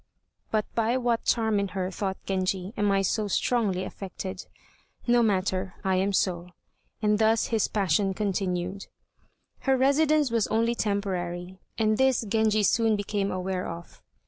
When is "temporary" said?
10.73-11.59